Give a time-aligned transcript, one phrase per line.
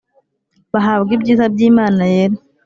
[0.73, 2.35] bahabwa ibyiza by'imana yera